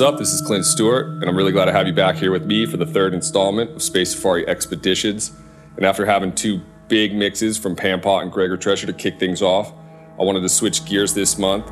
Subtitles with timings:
[0.00, 0.18] what's up?
[0.18, 2.64] This is Clint Stewart, and I'm really glad to have you back here with me
[2.64, 5.30] for the third installment of Space Safari Expeditions.
[5.76, 9.74] And after having two big mixes from Pan-Pot and Gregor Tresher to kick things off,
[10.18, 11.70] I wanted to switch gears this month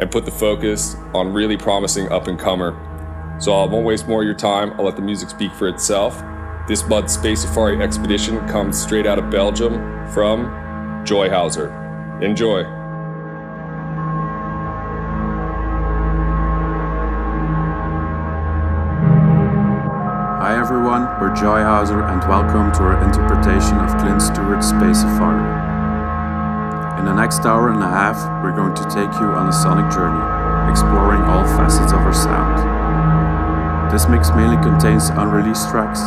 [0.00, 2.74] and put the focus on really promising up and comer.
[3.40, 4.72] So I won't waste more of your time.
[4.72, 6.20] I'll let the music speak for itself.
[6.66, 9.74] This month's Space Safari expedition comes straight out of Belgium
[10.08, 10.46] from
[11.04, 12.20] Joyhauser.
[12.20, 12.79] Enjoy.
[21.30, 25.38] We're Joyhauser and welcome to our interpretation of Clint Stewart's Space Safari.
[26.98, 29.90] In the next hour and a half, we're going to take you on a sonic
[29.92, 30.20] journey,
[30.70, 32.58] exploring all facets of our sound.
[33.92, 36.00] This mix mainly contains unreleased tracks,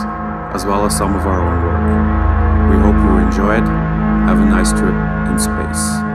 [0.53, 2.75] as well as some of our own work.
[2.75, 3.67] We hope you enjoy it.
[4.27, 4.95] Have a nice trip
[5.31, 5.39] in.
[5.39, 6.12] Space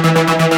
[0.00, 0.57] Música